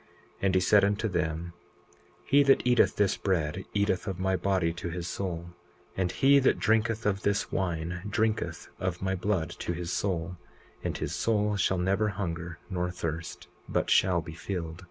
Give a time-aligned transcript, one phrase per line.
[0.00, 0.06] 20:8
[0.40, 1.52] And he said unto them:
[2.24, 5.50] He that eateth this bread eateth of my body to his soul;
[5.94, 10.38] and he that drinketh of this wine drinketh of my blood to his soul;
[10.82, 14.86] and his soul shall never hunger nor thirst, but shall be filled.